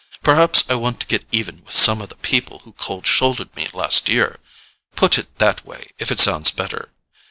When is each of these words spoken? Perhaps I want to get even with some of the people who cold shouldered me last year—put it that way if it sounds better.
Perhaps 0.23 0.63
I 0.67 0.73
want 0.73 0.99
to 1.01 1.05
get 1.05 1.25
even 1.31 1.63
with 1.63 1.75
some 1.75 2.01
of 2.01 2.09
the 2.09 2.15
people 2.15 2.57
who 2.63 2.71
cold 2.71 3.05
shouldered 3.05 3.55
me 3.55 3.67
last 3.71 4.09
year—put 4.09 5.19
it 5.19 5.37
that 5.37 5.63
way 5.63 5.91
if 5.99 6.11
it 6.11 6.19
sounds 6.19 6.49
better. 6.49 6.89